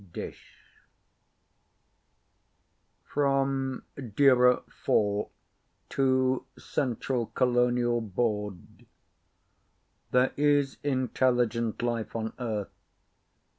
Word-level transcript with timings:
DISCH 0.13 0.55
From 3.05 3.83
DIRA 4.15 4.63
IV 4.89 5.27
To 5.89 6.43
Central 6.57 7.27
Colonial 7.27 8.01
Board 8.01 8.87
There 10.09 10.33
is 10.35 10.77
intelligent 10.83 11.83
life 11.83 12.15
on 12.15 12.33
Earth. 12.39 12.71